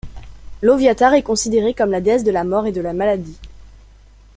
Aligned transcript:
Loviatar 0.63 1.13
est 1.13 1.21
considérée 1.21 1.75
comme 1.75 1.91
la 1.91 2.01
déesse 2.01 2.23
de 2.23 2.31
la 2.31 2.43
mort 2.43 2.65
et 2.65 2.71
de 2.71 2.81
la 2.81 2.91
maladie. 2.91 3.37